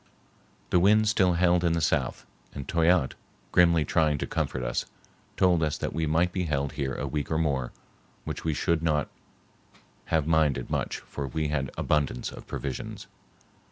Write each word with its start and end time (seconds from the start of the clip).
The 0.71 0.79
wind 0.79 1.07
still 1.07 1.33
held 1.33 1.63
in 1.63 1.73
the 1.73 1.79
south, 1.79 2.25
and 2.55 2.67
Toyatte, 2.67 3.13
grimly 3.51 3.85
trying 3.85 4.17
to 4.17 4.25
comfort 4.25 4.63
us, 4.63 4.87
told 5.37 5.61
us 5.61 5.77
that 5.77 5.93
we 5.93 6.07
might 6.07 6.31
be 6.33 6.45
held 6.45 6.71
here 6.71 6.95
a 6.95 7.05
week 7.05 7.29
or 7.29 7.37
more, 7.37 7.71
which 8.25 8.43
we 8.43 8.55
should 8.55 8.81
not 8.81 9.09
have 10.05 10.25
minded 10.25 10.71
much, 10.71 10.97
for 11.01 11.27
we 11.27 11.49
had 11.49 11.69
abundance 11.77 12.31
of 12.31 12.47
provisions. 12.47 13.05